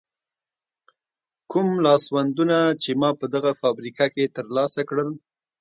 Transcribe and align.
کوم 1.51 1.67
لاسوندونه 1.85 2.57
چې 2.81 2.89
ما 3.01 3.09
په 3.19 3.25
دغه 3.33 3.51
فابریکه 3.61 4.05
کې 4.13 4.33
تر 4.35 4.45
لاسه 4.57 4.81
کړل. 4.89 5.09